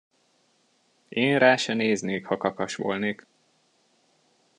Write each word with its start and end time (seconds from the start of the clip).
Én 1.09 1.39
rá 1.39 1.55
se 1.55 1.73
néznék, 1.73 2.25
ha 2.25 2.37
kakas 2.37 2.75
volnék! 2.75 3.27